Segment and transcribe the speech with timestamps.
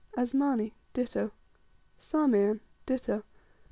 [0.17, 0.23] 8.
[0.23, 1.29] Asmani, ditto.
[1.99, 1.99] 9.
[1.99, 3.21] Sarmean, ditto.